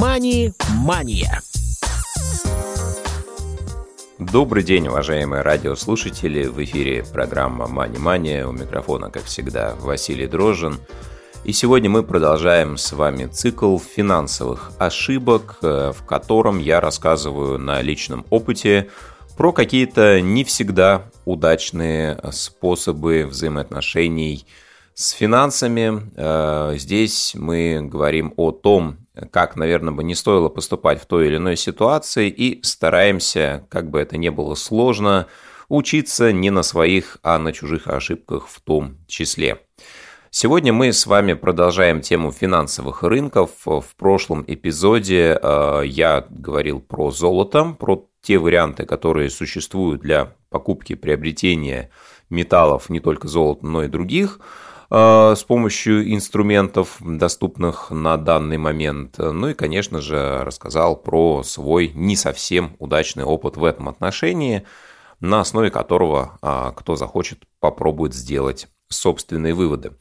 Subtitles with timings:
[0.00, 1.42] «Мани-мания».
[4.18, 6.46] Добрый день, уважаемые радиослушатели.
[6.46, 8.46] В эфире программа «Мани-мания».
[8.46, 10.78] У микрофона, как всегда, Василий Дрожжин.
[11.44, 17.82] И сегодня мы продолжаем с вами цикл финансовых ошибок, э, в котором я рассказываю на
[17.82, 18.88] личном опыте
[19.36, 24.46] про какие-то не всегда удачные способы взаимоотношений
[24.94, 26.10] с финансами.
[26.16, 28.96] Э, здесь мы говорим о том,
[29.30, 34.00] как, наверное, бы не стоило поступать в той или иной ситуации и стараемся, как бы
[34.00, 35.26] это ни было сложно,
[35.68, 39.58] учиться не на своих, а на чужих ошибках в том числе.
[40.32, 43.50] Сегодня мы с вами продолжаем тему финансовых рынков.
[43.64, 50.94] В прошлом эпизоде э, я говорил про золото, про те варианты, которые существуют для покупки,
[50.94, 51.90] приобретения
[52.28, 54.38] металлов, не только золота, но и других,
[54.92, 59.18] с помощью инструментов, доступных на данный момент.
[59.18, 64.66] Ну и, конечно же, рассказал про свой не совсем удачный опыт в этом отношении,
[65.20, 69.92] на основе которого, э, кто захочет, попробует сделать собственные выводы.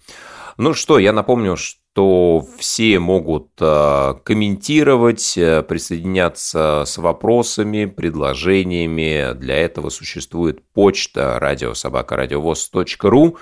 [0.57, 9.33] Ну что, я напомню, что все могут э, комментировать, э, присоединяться с вопросами, предложениями.
[9.35, 13.37] Для этого существует почта радиособакарадиовоз.ру.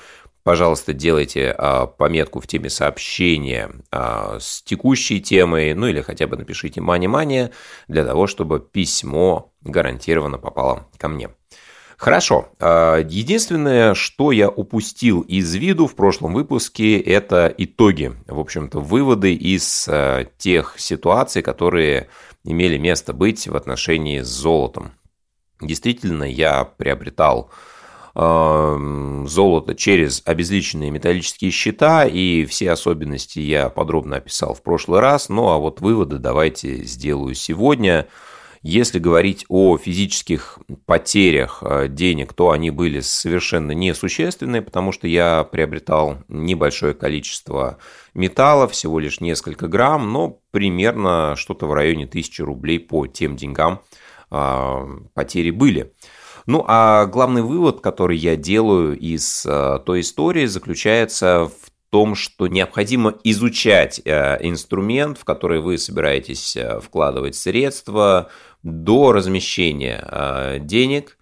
[0.47, 6.79] Пожалуйста, делайте э, пометку в теме сообщения с текущей темой, ну или хотя бы напишите
[6.79, 7.51] «мани-мания»
[7.89, 11.31] для того, чтобы письмо гарантированно попало ко мне.
[11.97, 12.47] Хорошо.
[12.61, 19.33] А, единственное, что я упустил из виду в прошлом выпуске, это итоги, в общем-то, выводы
[19.33, 22.07] из а, тех ситуаций, которые
[22.45, 24.93] имели место быть в отношении с золотом.
[25.59, 27.76] Действительно, я приобретал а,
[28.17, 35.49] золото через обезличенные металлические счета, и все особенности я подробно описал в прошлый раз, ну
[35.49, 38.07] а вот выводы давайте сделаю сегодня–
[38.69, 45.43] если говорить о физических потерях э, денег, то они были совершенно несущественные, потому что я
[45.43, 47.77] приобретал небольшое количество
[48.13, 53.81] металла, всего лишь несколько грамм, но примерно что-то в районе 1000 рублей по тем деньгам
[54.31, 55.93] э, потери были.
[56.47, 62.47] Ну а главный вывод, который я делаю из э, той истории, заключается в том, что
[62.47, 68.29] необходимо изучать инструмент, в который вы собираетесь вкладывать средства,
[68.61, 71.17] до размещения денег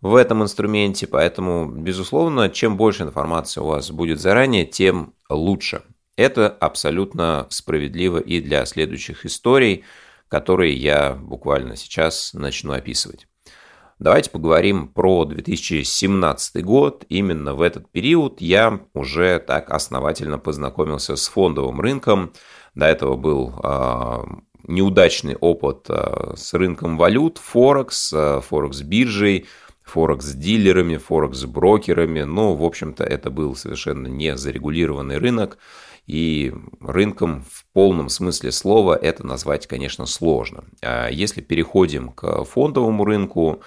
[0.00, 5.82] в этом инструменте, поэтому, безусловно, чем больше информации у вас будет заранее, тем лучше.
[6.16, 9.82] Это абсолютно справедливо и для следующих историй,
[10.28, 13.26] которые я буквально сейчас начну описывать.
[14.04, 17.06] Давайте поговорим про 2017 год.
[17.08, 22.34] Именно в этот период я уже так основательно познакомился с фондовым рынком.
[22.74, 24.26] До этого был а,
[24.68, 29.46] неудачный опыт э, с рынком валют, Форекс, э, Форекс-биржей,
[29.84, 32.24] Форекс-дилерами, Форекс-брокерами.
[32.24, 35.56] Но, в общем-то, это был совершенно не зарегулированный рынок.
[36.06, 40.64] И рынком в полном смысле слова это назвать, конечно, сложно.
[40.82, 43.62] А если переходим к фондовому рынку,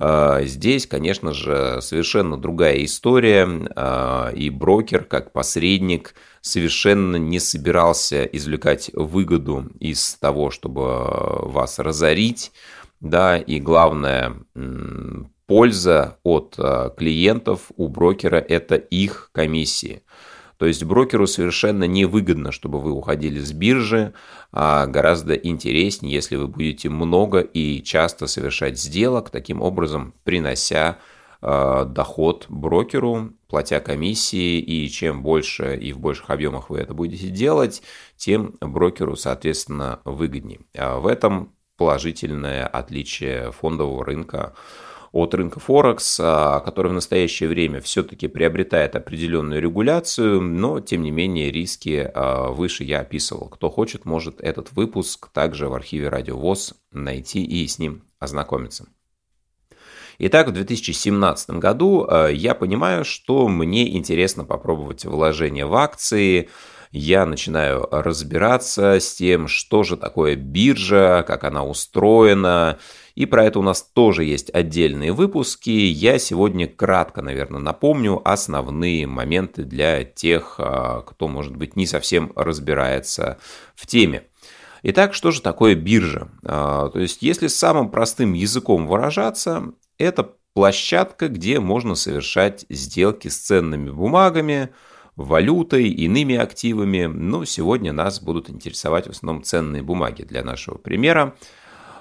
[0.00, 3.48] Здесь, конечно же, совершенно другая история,
[4.34, 12.52] и брокер, как посредник, совершенно не собирался извлекать выгоду из того, чтобы э, вас разорить,
[13.00, 14.36] да, и главное,
[15.46, 16.56] польза от
[16.96, 20.02] клиентов у брокера– это их комиссии.
[20.58, 24.12] То есть брокеру совершенно невыгодно, чтобы вы уходили с биржи,
[24.52, 30.98] а гораздо интереснее, если вы будете много и часто совершать сделок, таким образом принося
[31.40, 37.28] Э, доход брокеру, платя комиссии, и чем больше и в больших объемах вы это будете
[37.28, 37.82] делать,
[38.16, 40.60] тем брокеру, соответственно, выгоднее.
[40.76, 44.54] А в этом положительное отличие фондового рынка
[45.18, 51.10] от рынка Форекс, а, который в настоящее время все-таки приобретает определенную регуляцию, но тем не
[51.10, 53.48] менее риски а, выше я описывал.
[53.48, 58.86] Кто хочет, может этот выпуск также в архиве Радио ВОЗ найти и с ним ознакомиться.
[60.20, 66.48] Итак, в 2017 году э, я понимаю, что мне интересно попробовать вложение в акции,
[66.90, 72.78] я начинаю разбираться с тем, что же такое биржа, как она устроена,
[73.18, 75.70] и про это у нас тоже есть отдельные выпуски.
[75.70, 82.32] Я сегодня кратко, наверное, напомню основные моменты для тех, э, кто, может быть, не совсем
[82.36, 83.38] разбирается
[83.74, 84.22] в теме.
[84.84, 86.28] Итак, что же такое биржа?
[86.44, 93.36] Э, то есть, если самым простым языком выражаться, это площадка, где можно совершать сделки с
[93.38, 94.68] ценными бумагами
[95.16, 97.06] валютой, иными активами.
[97.06, 101.34] Но сегодня нас будут интересовать в основном ценные бумаги для нашего примера.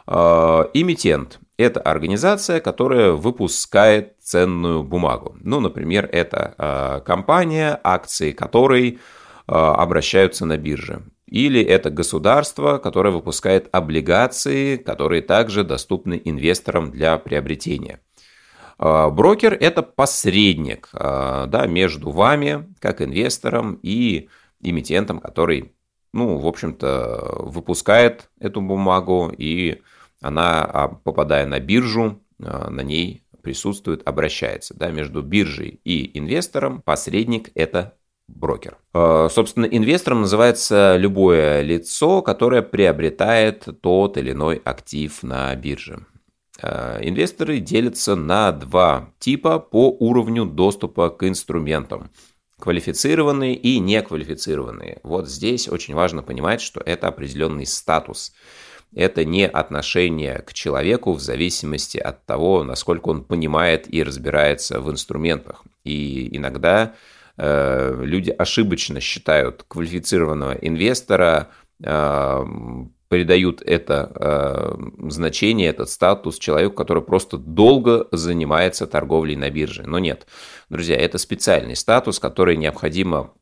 [0.07, 5.35] Эмитент– это организация, которая выпускает ценную бумагу.
[5.41, 8.99] Ну, например, это компания, акции которой
[9.45, 11.03] обращаются на бирже.
[11.25, 17.99] Или это государство, которое выпускает облигации, которые также доступны инвесторам для приобретения.
[18.77, 24.29] Брокер– это посредник да, между вами, как инвестором, и
[24.61, 25.73] эмитентом, который,
[26.13, 29.81] ну, в общем-то, выпускает эту бумагу, и
[30.21, 34.75] она, а, попадая на биржу, на ней присутствует, обращается.
[34.75, 37.95] Да, между биржей и инвестором посредник– это
[38.27, 38.77] брокер.
[38.93, 46.05] Собственно, инвестором называется любое лицо, которое приобретает тот или иной актив на бирже.
[46.61, 52.11] Инвесторы делятся на два типа по уровню доступа к инструментам.
[52.59, 54.99] Квалифицированные и неквалифицированные.
[55.03, 58.33] Вот здесь очень важно понимать, что это определенный статус.
[58.95, 64.89] Это не отношение к человеку в зависимости от того, насколько он понимает и разбирается в
[64.89, 65.63] инструментах.
[65.83, 66.93] И иногда
[67.37, 71.49] э, люди ошибочно считают квалифицированного инвестора
[71.83, 72.45] э,
[73.09, 79.83] придают это э, значение, этот статус человеку, который просто долго занимается торговлей на бирже.
[79.85, 80.27] Но нет,
[80.69, 83.33] друзья, это специальный статус, который необходимо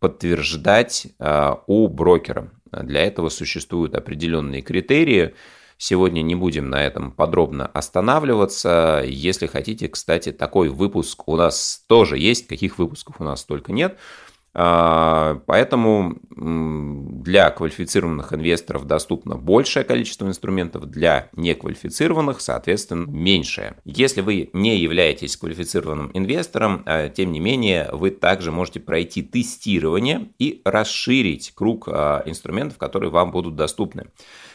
[0.00, 2.50] подтверждать э, у брокера.
[2.72, 5.34] Для этого существуют определенные критерии.
[5.78, 9.02] Сегодня не будем на этом подробно останавливаться.
[9.06, 12.46] Если хотите, кстати, такой выпуск у нас тоже есть.
[12.46, 13.98] Каких выпусков у нас только нет.
[14.58, 23.76] А, поэтому для квалифицированных инвесторов доступно большее количество инструментов, для неквалифицированных, соответственно, меньшее.
[23.84, 30.30] Если вы не являетесь квалифицированным инвестором, а, тем не менее, вы также можете пройти тестирование
[30.38, 34.06] и расширить круг а, инструментов, которые вам будут доступны.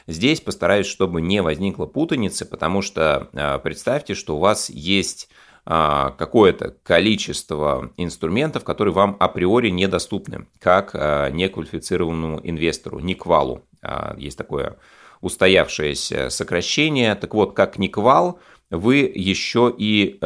[0.07, 5.29] Здесь постараюсь, чтобы не возникло путаницы, потому что представьте, что у вас есть
[5.63, 13.63] какое-то количество инструментов, которые вам априори недоступны, как а, неквалифицированному инвестору, никвалу.
[13.83, 14.77] А, есть такое
[15.21, 17.13] устоявшееся сокращение.
[17.13, 18.39] Так вот, как никвал,
[18.71, 20.17] вы еще и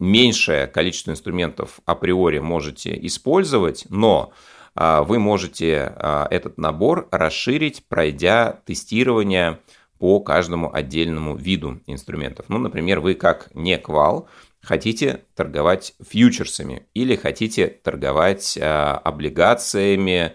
[0.00, 4.32] меньшее количество инструментов априори можете использовать, но
[4.74, 5.94] вы можете
[6.30, 9.60] этот набор расширить, пройдя тестирование
[9.98, 12.46] по каждому отдельному виду инструментов.
[12.48, 14.28] Ну, например, вы как неквал
[14.64, 20.32] хотите торговать фьючерсами или хотите торговать а, облигациями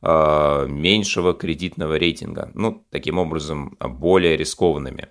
[0.00, 5.08] а, меньшего кредитного рейтинга, ну, таким образом, более рискованными.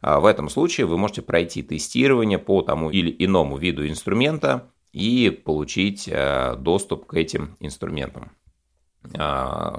[0.00, 5.30] А, в этом случае вы можете пройти тестирование по тому или иному виду инструмента и
[5.30, 6.10] получить
[6.58, 8.32] доступ к этим инструментам.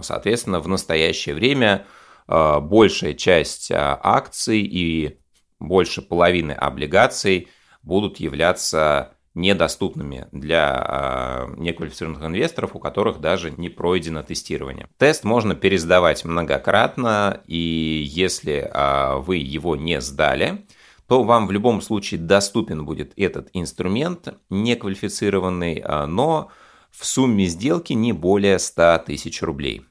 [0.02, 1.86] Соответственно, в настоящее время
[2.28, 5.20] большая часть акций и
[5.60, 7.48] больше половины облигаций–
[7.84, 14.88] будут являться недоступными для э, неквалифицированных инвесторов, у которых даже не пройдено тестирование.
[14.98, 20.66] Тест можно пересдавать многократно, и если э, вы его не сдали,
[21.08, 26.52] то вам в любом случае доступен будет этот инструмент неквалифицированный, э, но
[26.92, 29.82] в сумме сделки не более 100 тысяч рублей.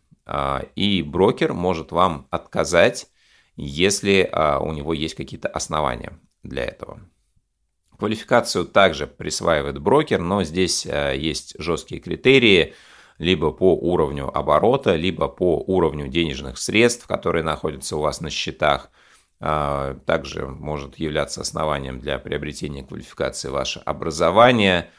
[0.77, 3.09] И брокер может вам отказать,
[3.57, 4.31] если
[4.61, 7.01] у него есть какие-то основания для этого.
[8.03, 12.75] Квалификацию также присваивает брокер, но здесь э, есть жесткие критерии,
[13.19, 18.91] либо по уровню оборота, либо по уровню денежных средств, которые находятся у вас на счетах.
[19.39, 24.91] А, также может являться основанием для приобретения квалификации ваше образование.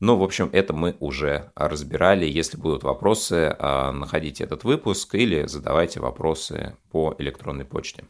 [0.00, 2.26] Ну, в общем, это мы уже разбирали.
[2.26, 8.02] Если будут вопросы, а, находите этот выпуск или задавайте вопросы по электронной почте.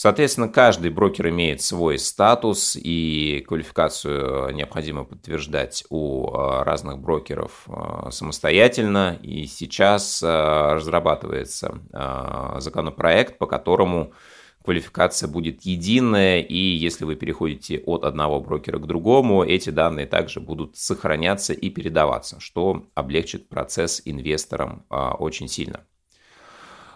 [0.00, 8.08] Соответственно, каждый брокер имеет свой статус, и квалификацию необходимо подтверждать у а, разных брокеров а,
[8.12, 9.18] самостоятельно.
[9.20, 11.80] И сейчас а, разрабатывается
[12.60, 14.12] законопроект, по которому
[14.62, 20.38] квалификация будет единая, и если вы переходите от одного брокера к другому, эти данные также
[20.38, 25.87] будут сохраняться и передаваться, что облегчит процесс инвесторам очень сильно.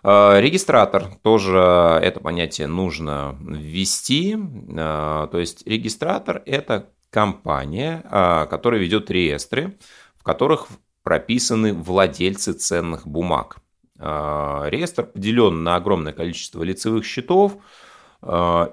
[0.04, 4.36] Э, регистратор тоже это понятие нужно ввести.
[4.36, 9.78] Э, то есть регистратор– это компания, э, которая ведет реестры,
[10.16, 10.68] в которых
[11.02, 13.58] прописаны владельцы ценных бумаг.
[13.98, 17.56] Реестр поделен на огромное количество лицевых счетов,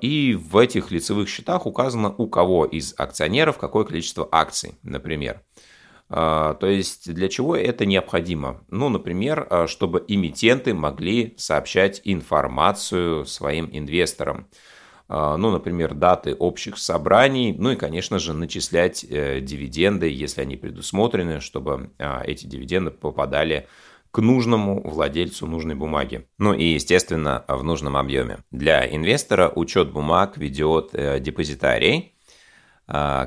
[0.01, 5.41] и в этих лицевых счетах указано, у кого из акционеров какое количество акций, например.
[6.09, 8.61] То есть для чего это необходимо?
[8.69, 14.47] Ну, например, чтобы эмитенты могли сообщать информацию своим инвесторам.
[15.07, 21.39] Ну, например, даты общих собраний, ну и, конечно же, начислять э, дивиденды, если они предусмотрены,
[21.39, 21.89] чтобы
[22.25, 23.67] эти дивиденды попадали
[24.11, 26.27] к нужному владельцу нужной бумаги.
[26.37, 28.39] Ну и, естественно, в нужном объеме.
[28.51, 32.13] Для инвестора учет бумаг ведет э, депозитарий,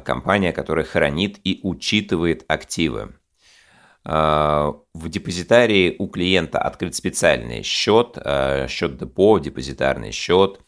[0.05, 3.15] компания, которая хранит и учитывает активы.
[4.05, 10.61] Э, в депозитарии у клиента открыт специальный счет, э, счет депо, депозитарный счет,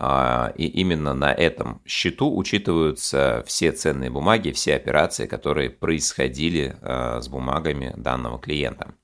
[0.00, 7.92] и именно на этом счету учитываются все ценные бумаги, все операции, которые происходили с бумагами
[7.98, 8.94] данного клиента.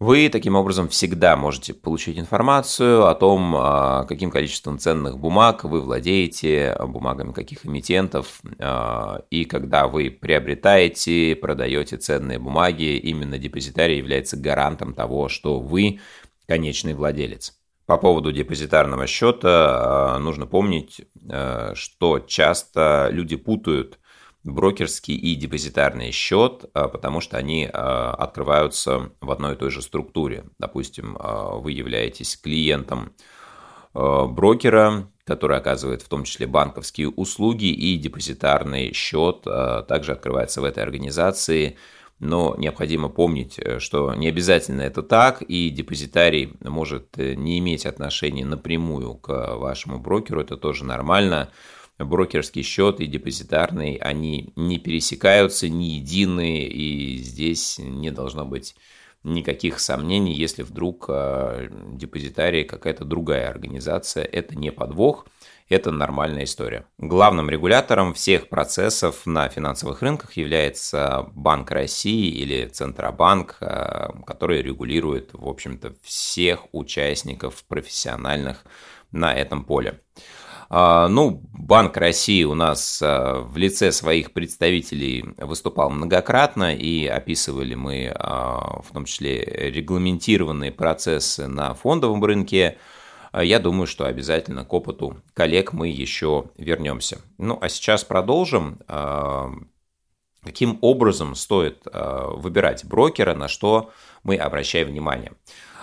[0.00, 5.80] Вы таким образом всегда можете получить информацию о том, а, каким количеством ценных бумаг вы
[5.80, 14.36] владеете, бумагами каких эмитентов, а, и когда вы приобретаете, продаете ценные бумаги, именно депозитарий является
[14.36, 16.00] гарантом того, что вы
[16.48, 17.56] конечный владелец.
[17.86, 21.02] По поводу депозитарного счета а, нужно помнить,
[21.74, 24.00] что часто люди путают
[24.44, 29.82] брокерский и депозитарный счет, а, потому что они а, открываются в одной и той же
[29.82, 30.44] структуре.
[30.58, 33.12] Допустим, а, вы являетесь клиентом
[33.94, 40.82] брокера, который оказывает в том числе банковские услуги, и депозитарный счет также открывается в этой
[40.82, 41.76] организации.
[42.18, 49.14] Но необходимо помнить, что не обязательно это так, и депозитарий может не иметь отношения напрямую
[49.14, 51.52] к вашему брокеру, это тоже нормально
[51.98, 58.74] брокерский счет и депозитарный, они не пересекаются, не едины, и здесь не должно быть
[59.24, 65.26] никаких сомнений, если вдруг э, депозитарий какая-то другая организация, это не подвох,
[65.70, 66.84] это нормальная история.
[66.98, 75.30] Главным регулятором всех процессов на финансовых рынках является Банк России или Центробанк, э, который регулирует,
[75.32, 78.64] в общем-то, всех участников профессиональных
[79.10, 80.00] на этом поле.
[80.68, 87.74] А, ну, Банк России у нас а, в лице своих представителей выступал многократно, и описывали
[87.74, 92.78] мы а, в том числе регламентированные процессы на фондовом рынке.
[93.32, 97.20] Я думаю, что обязательно к опыту коллег мы еще вернемся.
[97.36, 98.78] Ну, а сейчас продолжим.
[100.40, 103.90] Каким образом стоит выбирать брокера, на что
[104.22, 105.32] мы обращаем внимание?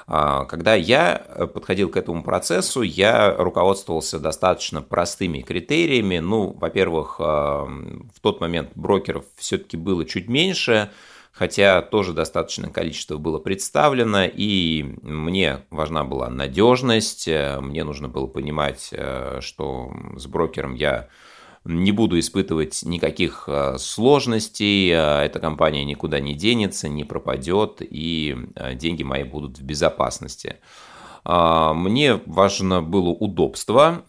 [0.07, 6.19] А, когда я э, подходил к этому процессу, я руководствовался достаточно простыми критериями.
[6.19, 10.91] Ну, во-первых, в тот момент брокеров все-таки было чуть меньше,
[11.31, 18.27] хотя тоже достаточное количество было представлено, и мне важна была надежность, э, мне нужно было
[18.27, 21.07] понимать, э, что с брокером я
[21.63, 28.35] не буду испытывать никаких э, сложностей, э, эта компания никуда не денется, не пропадет, и
[28.55, 30.57] э, деньги мои будут в безопасности.
[31.23, 34.03] А, мне важно было удобство,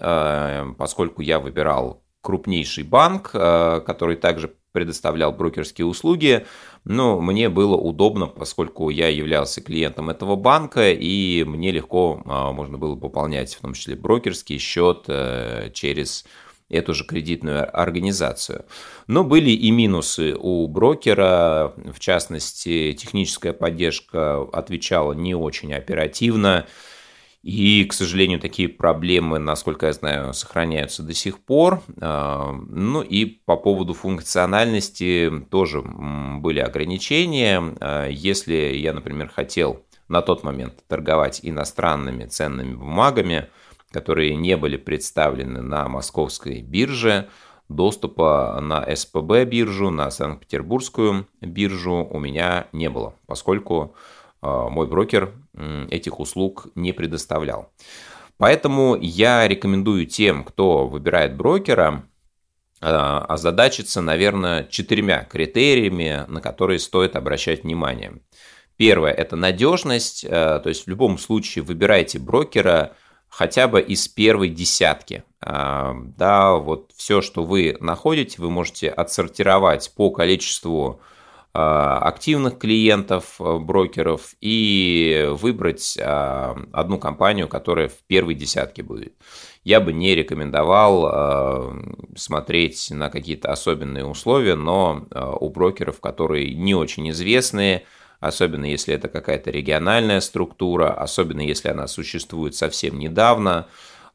[0.78, 6.46] поскольку я выбирал крупнейший банк, который также предоставлял брокерские услуги,
[6.84, 12.96] но мне было удобно, поскольку я являлся клиентом этого банка, и мне легко можно было
[12.96, 15.04] пополнять в том числе брокерский счет
[15.74, 16.24] через
[16.72, 18.64] эту же кредитную организацию.
[19.06, 26.66] Но были и минусы у брокера, в частности, техническая поддержка отвечала не очень оперативно,
[27.42, 31.82] и, к сожалению, такие проблемы, насколько я знаю, сохраняются до сих пор.
[32.00, 37.60] А, ну и по поводу функциональности тоже были ограничения.
[37.80, 43.48] А, если я, например, хотел на тот момент торговать иностранными ценными бумагами–
[43.92, 47.28] которые не были представлены на московской бирже,
[47.68, 53.94] доступа на СПБ биржу, на Санкт-Петербургскую биржу у меня не было, поскольку
[54.40, 55.32] а, мой брокер
[55.90, 57.70] этих услуг не предоставлял.
[58.38, 62.04] Поэтому я рекомендую тем, кто выбирает брокера,
[62.80, 68.14] а, озадачиться, наверное, четырьмя критериями, на которые стоит обращать внимание.
[68.76, 72.96] Первое– это надежность, а, то есть в любом случае выбирайте брокера,
[73.32, 75.24] хотя бы из первой десятки.
[75.40, 81.00] А, да, вот все, что вы находите, вы можете отсортировать по количеству
[81.54, 89.14] а, активных клиентов, а, брокеров и выбрать одну компанию, которая в первой десятке будет.
[89.64, 91.72] Я бы не рекомендовал
[92.16, 95.06] смотреть на какие-то особенные условия, но
[95.40, 97.86] у брокеров, которые не очень известные,
[98.22, 103.66] особенно если это какая-то региональная структура, особенно если она существует совсем недавно.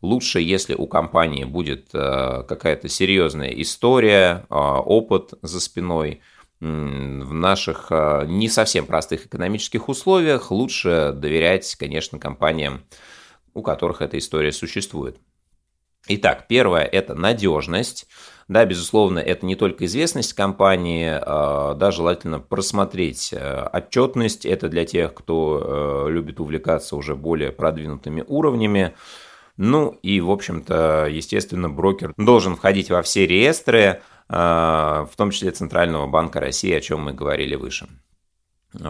[0.02, 6.22] Лучше, если у компании будет э, какая-то серьезная история, э, опыт за спиной,
[6.60, 7.92] в наших
[8.26, 12.84] не совсем простых экономических условиях лучше доверять, конечно, компаниям,
[13.54, 15.20] у которых эта история существует.
[16.08, 18.08] Итак, первое– это надежность.
[18.48, 24.46] Да, безусловно, это не только известность компании, а, да, желательно просмотреть э, отчетность.
[24.46, 28.94] Это для тех, кто э, любит увлекаться уже более продвинутыми уровнями.
[29.58, 35.52] Ну и, в общем-то, естественно, брокер должен входить во все реестры, а, в том числе
[35.52, 37.88] Центрального банка России, о чем мы говорили выше.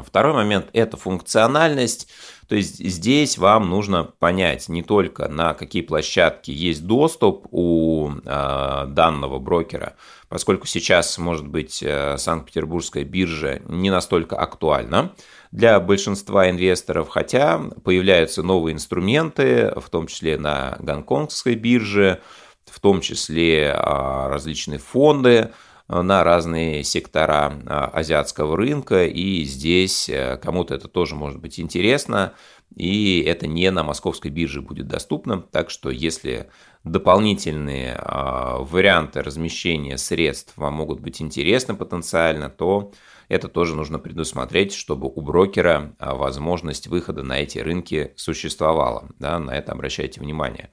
[0.05, 2.07] Второй момент– это функциональность.
[2.47, 8.85] То есть здесь вам нужно понять не только на какие площадки есть доступ у э,
[8.87, 9.95] данного брокера,
[10.29, 15.11] поскольку сейчас, может быть, э, Санкт-Петербургская биржа не настолько актуальна
[15.51, 22.21] для большинства инвесторов, хотя появляются новые инструменты, в том числе на гонконгской бирже,
[22.65, 25.51] в том числе э, различные фонды,
[25.87, 32.33] на разные сектора а, азиатского рынка, и здесь э, кому-то это тоже может быть интересно,
[32.75, 36.49] и это не на московской бирже будет доступно, так что если
[36.83, 42.91] дополнительные варианты размещения средств вам могут быть интересны потенциально, то
[43.29, 49.09] это тоже нужно предусмотреть, чтобы у брокера возможность выхода на эти рынки существовала.
[49.19, 50.69] Да, на это обращайте внимание.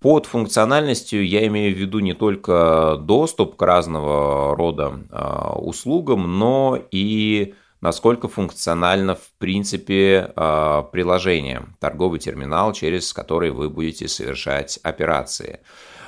[0.00, 6.78] Под функциональностью я имею в виду не только доступ к разного рода а, услугам, но
[6.92, 15.58] и насколько функционально в принципе а, приложение, торговый терминал, через который вы будете совершать операции.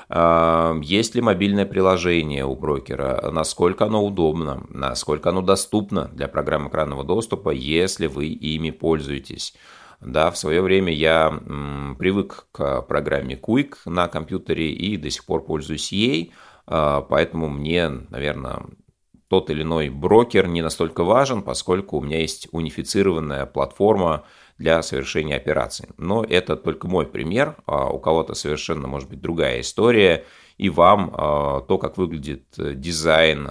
[0.09, 6.69] А, есть ли мобильное приложение у брокера, насколько оно удобно, насколько оно доступно для программ
[6.69, 9.55] экранного доступа, если вы ими пользуетесь.
[10.01, 15.27] Да, в свое время я м, привык к программе Quick на компьютере и до сих
[15.27, 16.33] пор пользуюсь ей,
[16.67, 18.63] а, поэтому мне, наверное,
[19.29, 24.25] тот или иной брокер не настолько важен, поскольку у меня есть унифицированная платформа
[24.59, 25.89] для совершения операций.
[25.99, 30.25] Но это только мой пример, а у кого-то совершенно может быть другая история,
[30.57, 33.51] и вам а, то, как выглядит дизайн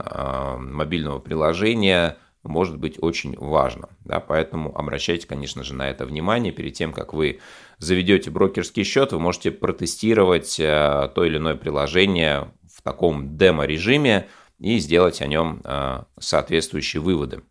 [0.57, 3.89] мобильного приложения– может быть очень важно.
[4.05, 6.53] Да, поэтому обращайте, конечно же, на это внимание.
[6.53, 7.39] Перед тем, как вы
[7.77, 14.79] заведете брокерский счет, вы можете протестировать э, то или иное приложение в таком демо-режиме и
[14.79, 17.41] сделать о нем э, соответствующие выводы.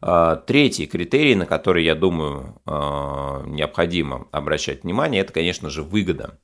[0.00, 2.60] Э, третий критерий, на который, я думаю,
[3.46, 6.38] необходимо обращать внимание, это, конечно же, выгода.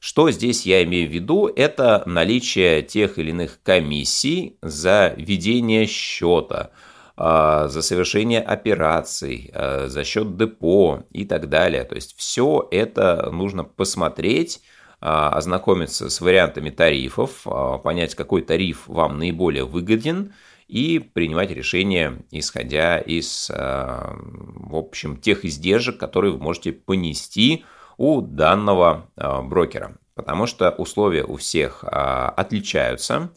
[0.00, 1.46] Что здесь я имею в виду?
[1.54, 6.70] Это наличие тех или иных комиссий за ведение счета,
[7.18, 11.84] а, за совершение операций, а, за счет депо и так далее.
[11.84, 14.62] То есть все это нужно посмотреть,
[15.02, 17.46] а, ознакомиться с вариантами тарифов,
[17.84, 20.32] понять, какой тариф вам наиболее выгоден,
[20.66, 27.64] и принимать решение, исходя из, в общем, тех издержек, которые вы можете понести
[28.00, 33.30] у данного а, брокера, потому что условия у всех а, отличаются.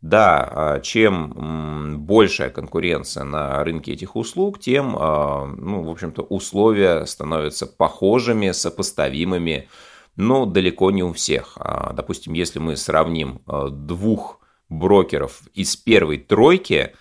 [0.00, 7.66] Да, а, чем большая конкуренция на рынке этих услуг, тем, ну, в общем-то, условия становятся
[7.66, 9.68] похожими, сопоставимыми,
[10.16, 11.58] но далеко не у всех.
[11.92, 16.94] Допустим, если мы сравним двух брокеров из первой тройки,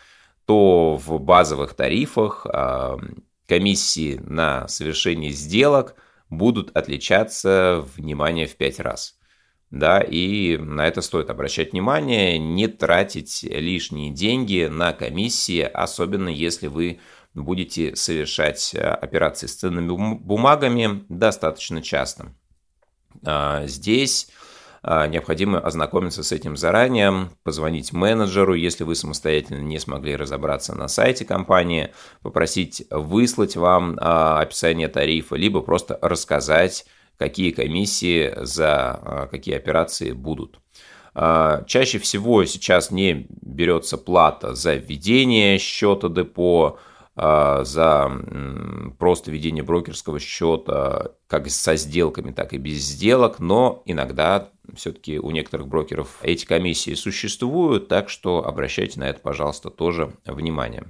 [0.46, 2.46] то в базовых тарифах
[3.48, 5.96] комиссии на совершение сделок
[6.30, 9.18] будут отличаться, внимание, в 5 раз.
[9.72, 16.68] Да, и на это стоит обращать внимание, не тратить лишние деньги на комиссии, особенно если
[16.68, 17.00] вы
[17.34, 22.34] будете совершать э, операции с ценными бумагами достаточно часто.
[23.26, 24.30] А, здесь
[25.08, 31.26] необходимо ознакомиться с этим заранее, позвонить менеджеру, если вы самостоятельно не смогли разобраться на сайте
[31.26, 36.86] компании, попросить выслать вам а, описание тарифа, либо просто рассказать,
[37.18, 40.60] какие комиссии за а, какие операции будут.
[41.16, 46.78] Чаще всего сейчас не берется плата за введение счета депо,
[47.16, 48.12] за
[49.00, 55.32] просто ведение брокерского счета как со сделками, так и без сделок, но иногда все-таки у
[55.32, 60.86] некоторых брокеров эти комиссии существуют, так что обращайте на это, пожалуйста, тоже внимание.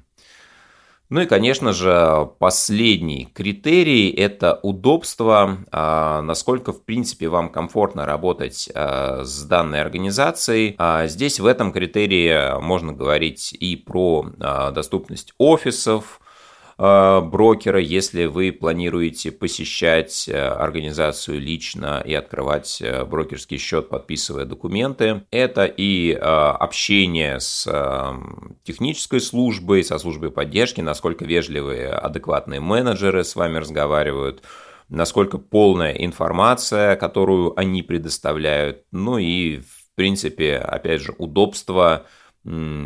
[1.09, 8.67] Ну и, конечно же, последний критерий– это удобство, а, насколько, в принципе, вам комфортно работать
[8.73, 10.73] а, с данной организацией.
[10.79, 14.25] А здесь в этом критерии можно говорить и про
[14.73, 16.19] доступность офисов,
[16.77, 25.23] брокера, если вы планируете посещать э, организацию лично и открывать брокерский счет, подписывая документы.
[25.31, 27.65] Это и общение с
[28.63, 34.43] технической службой, со службой поддержки, насколько вежливые, адекватные менеджеры с вами разговаривают,
[34.89, 42.05] насколько полная информация, которую они предоставляют, ну и, в принципе, опять же, удобство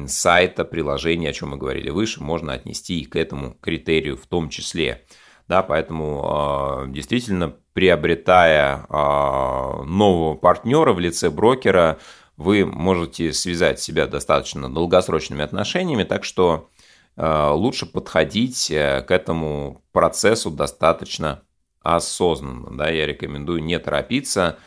[0.07, 4.49] сайта, приложения, о чем мы говорили выше, можно отнести и к этому критерию в том
[4.49, 5.03] числе.
[5.47, 11.97] Да, поэтому а, действительно, приобретая а, нового партнера в лице брокера,
[12.37, 16.69] вы можете связать себя достаточно долгосрочными отношениями, так что
[17.17, 21.41] а, лучше подходить э, к этому процессу достаточно
[21.81, 22.77] осознанно.
[22.77, 24.57] Да, я рекомендую не торопиться,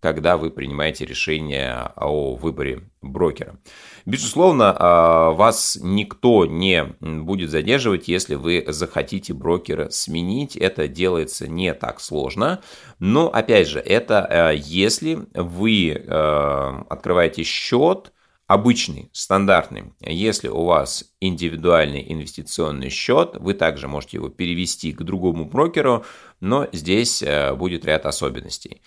[0.00, 3.58] когда вы принимаете решение о выборе брокера.
[4.06, 10.56] Безусловно, а, вас никто не будет задерживать, если вы захотите брокера сменить.
[10.56, 12.60] Это делается не так сложно.
[12.98, 18.12] Но, опять же, это а, если вы а, открываете счет,
[18.46, 19.92] обычный, стандартный.
[20.00, 26.06] Если у вас индивидуальный инвестиционный счет, вы также можете его перевести к другому брокеру,
[26.40, 27.22] но здесь
[27.56, 28.80] будет ряд особенностей.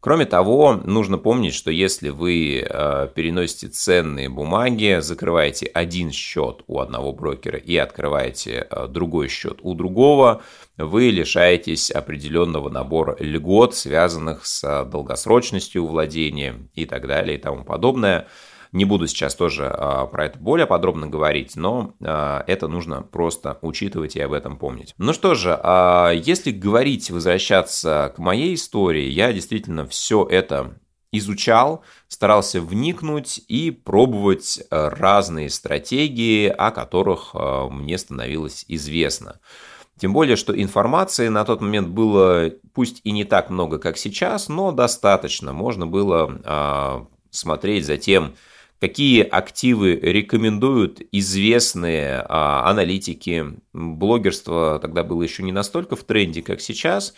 [0.00, 6.78] Кроме того, нужно помнить, что если вы э, переносите ценные бумаги, закрываете один счет у
[6.78, 10.42] одного брокера и открываете э, другой счет у другого,
[10.76, 18.28] вы лишаетесь определенного набора льгот, связанных с долгосрочностью владения и так далее и тому подобное.
[18.72, 23.58] Не буду сейчас тоже а, про это более подробно говорить, но а, это нужно просто
[23.62, 24.94] учитывать и об этом помнить.
[24.98, 30.78] Ну что же, а, если говорить, возвращаться к моей истории, я действительно все это
[31.10, 37.34] изучал, старался вникнуть и пробовать разные стратегии, о которых
[37.70, 39.40] мне становилось известно.
[39.98, 44.50] Тем более, что информации на тот момент было пусть и не так много, как сейчас,
[44.50, 45.54] но достаточно.
[45.54, 48.34] Можно было смотреть за тем,
[48.80, 53.44] какие активы рекомендуют известные а, аналитики.
[53.72, 57.14] Блогерство тогда было еще не настолько в тренде, как сейчас,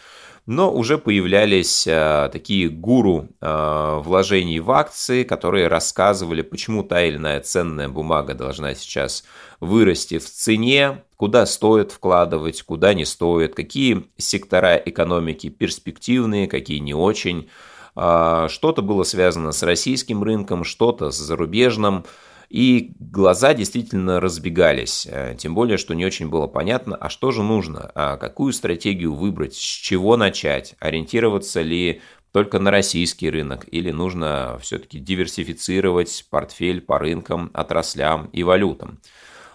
[0.47, 7.17] но уже появлялись а, такие гуру а, вложений в акции, которые рассказывали, почему та или
[7.17, 9.25] иная ценная бумага должна сейчас
[9.61, 16.95] вырасти в цене, куда стоит вкладывать, куда не стоит, какие сектора экономики перспективные, какие не
[16.95, 17.51] очень
[17.95, 22.05] что-то было связано с российским рынком, что-то с зарубежным.
[22.51, 27.45] И глаза действительно разбегались, э, тем более, что не очень было понятно, а что же
[27.45, 33.93] нужно, а какую стратегию выбрать, с чего начать, ориентироваться ли только на российский рынок или
[33.93, 38.99] нужно все-таки диверсифицировать портфель по рынкам, отраслям и валютам.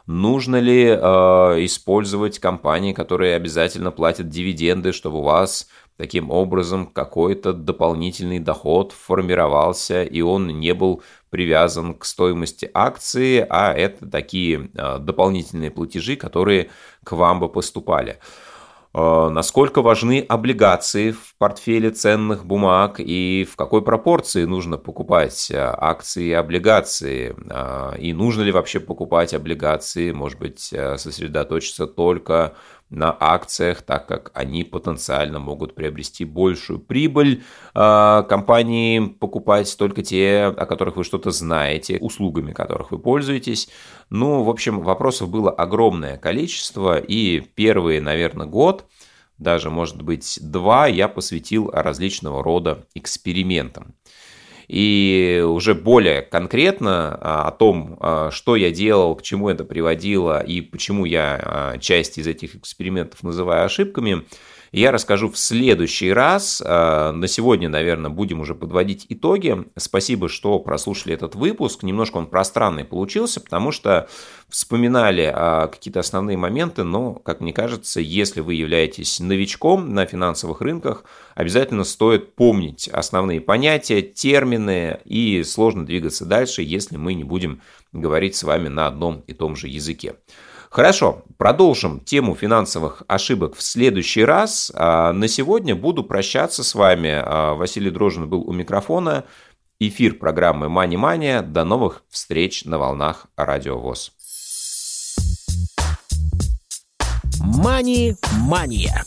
[0.08, 0.96] Нужно ли э,
[1.66, 5.68] использовать компании, которые обязательно платят дивиденды, чтобы у вас
[5.98, 13.74] Таким образом, какой-то дополнительный доход формировался, и он не был привязан к стоимости акции, а
[13.74, 16.70] это такие а, дополнительные платежи, которые
[17.06, 18.20] к вам бы поступали.
[18.94, 25.78] А, насколько важны облигации в портфеле ценных бумаг и в какой пропорции нужно покупать а,
[25.80, 27.36] акции и облигации?
[28.00, 30.12] И нужно ли вообще покупать облигации?
[30.12, 32.56] Может быть, сосредоточиться только
[32.90, 37.44] на акциях, так как они потенциально могут приобрести большую прибыль.
[37.74, 43.70] А, компании покупать только те, о которых вы что-то знаете, услугами которых вы пользуетесь.
[44.10, 48.86] Ну, в общем, вопросов было огромное количество, и первый, наверное, год,
[49.38, 53.96] даже, может быть, два, я посвятил различного рода экспериментам.
[54.68, 60.40] И уже более конкретно а, о том, а, что я делал, к чему это приводило
[60.42, 64.24] и почему я а, часть из этих экспериментов называю ошибками–
[64.80, 66.62] я расскажу в следующий раз.
[66.66, 69.64] А, на сегодня, наверное, будем уже подводить итоги.
[69.78, 71.84] Спасибо, что прослушали этот выпуск.
[71.84, 74.10] Немножко он пространный получился, потому что
[74.50, 80.60] вспоминали а, какие-то основные моменты, но, как мне кажется, если вы являетесь новичком на финансовых
[80.60, 87.62] рынках, обязательно стоит помнить основные понятия, термины, и сложно двигаться дальше, если мы не будем
[87.94, 90.16] говорить с вами на одном и том же языке.
[90.76, 94.74] Хорошо, продолжим тему финансовых ошибок в следующий раз.
[94.76, 97.14] А на сегодня буду прощаться с вами.
[97.16, 99.24] А, Василий Дрожин был у микрофона.
[99.80, 101.42] Эфир программы Money Mania.
[101.42, 104.12] До новых встреч на волнах Радио ВОЗ.
[107.40, 109.06] Мани-мания.